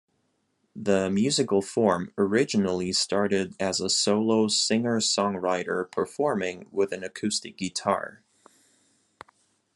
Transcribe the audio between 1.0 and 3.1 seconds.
musical form originally